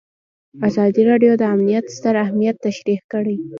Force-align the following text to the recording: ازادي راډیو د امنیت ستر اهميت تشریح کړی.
ازادي 0.67 1.01
راډیو 1.09 1.33
د 1.37 1.43
امنیت 1.53 1.85
ستر 1.95 2.13
اهميت 2.25 2.55
تشریح 2.67 2.99
کړی. 3.11 3.37